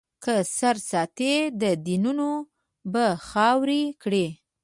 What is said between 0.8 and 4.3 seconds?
ساتې، دیدنونه به خاورې کړي.